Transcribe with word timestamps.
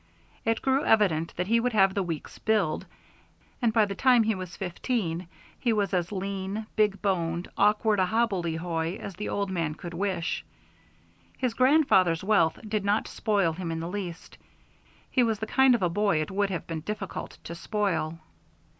It 0.45 0.63
grew 0.63 0.83
evident 0.83 1.35
that 1.37 1.45
he 1.45 1.59
would 1.59 1.73
have 1.73 1.93
the 1.93 2.01
Weeks 2.01 2.39
build, 2.39 2.87
and, 3.61 3.71
by 3.71 3.85
the 3.85 3.93
time 3.93 4.23
he 4.23 4.33
was 4.33 4.57
fifteen, 4.57 5.27
he 5.59 5.71
was 5.73 5.93
as 5.93 6.11
lean, 6.11 6.65
big 6.75 6.99
boned, 7.03 7.47
awkward 7.55 7.99
a 7.99 8.05
hobbledehoy 8.07 8.97
as 8.97 9.13
the 9.13 9.29
old 9.29 9.51
man 9.51 9.75
could 9.75 9.93
wish. 9.93 10.43
His 11.37 11.53
grandfather's 11.53 12.23
wealth 12.23 12.57
did 12.67 12.83
not 12.83 13.07
spoil 13.07 13.53
him 13.53 13.71
in 13.71 13.79
the 13.79 13.87
least; 13.87 14.39
he 15.11 15.21
was 15.21 15.37
the 15.37 15.45
kind 15.45 15.75
of 15.75 15.83
a 15.83 15.87
boy 15.89 16.19
it 16.19 16.31
would 16.31 16.49
have 16.49 16.65
been 16.65 16.81
difficult 16.81 17.37
to 17.43 17.53
spoil. 17.53 18.17